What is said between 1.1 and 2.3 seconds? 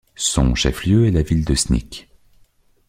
la ville de Sneek.